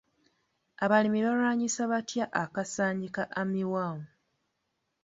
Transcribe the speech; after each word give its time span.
Abalimi 0.83 1.19
balwanyisa 1.25 1.81
batya 1.91 2.25
Akasaanyi 2.43 3.07
ka 3.15 3.23
armyworm? 3.39 3.99